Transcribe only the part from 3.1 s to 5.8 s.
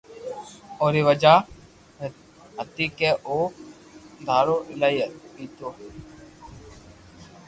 او دھارو ايلائي پيتو